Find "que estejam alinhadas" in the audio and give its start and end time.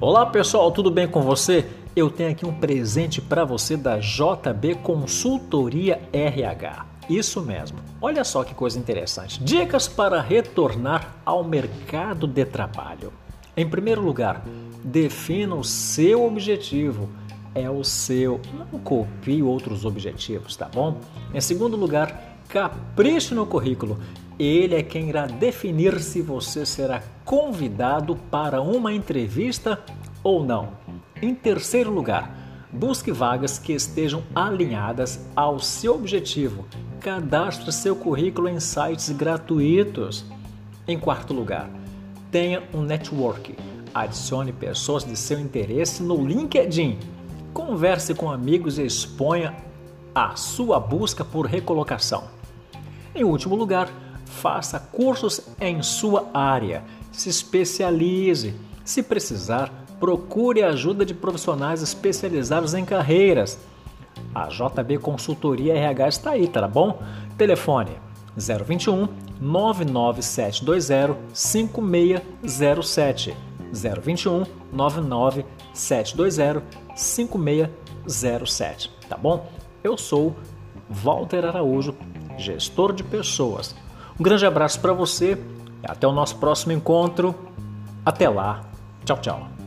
33.58-35.26